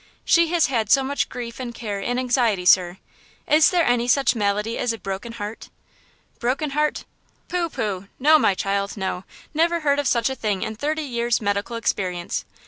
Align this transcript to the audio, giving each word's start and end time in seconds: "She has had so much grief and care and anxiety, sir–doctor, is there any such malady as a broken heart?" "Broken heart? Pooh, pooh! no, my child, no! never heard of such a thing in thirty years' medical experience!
"She 0.25 0.47
has 0.47 0.65
had 0.65 0.89
so 0.89 1.03
much 1.03 1.29
grief 1.29 1.59
and 1.59 1.75
care 1.75 1.99
and 2.01 2.19
anxiety, 2.19 2.65
sir–doctor, 2.65 3.55
is 3.55 3.69
there 3.69 3.85
any 3.85 4.07
such 4.07 4.33
malady 4.35 4.75
as 4.79 4.91
a 4.91 4.97
broken 4.97 5.33
heart?" 5.33 5.69
"Broken 6.39 6.71
heart? 6.71 7.05
Pooh, 7.49 7.69
pooh! 7.69 8.07
no, 8.17 8.39
my 8.39 8.55
child, 8.55 8.97
no! 8.97 9.25
never 9.53 9.81
heard 9.81 9.99
of 9.99 10.07
such 10.07 10.27
a 10.31 10.35
thing 10.35 10.63
in 10.63 10.75
thirty 10.75 11.03
years' 11.03 11.39
medical 11.39 11.75
experience! 11.75 12.45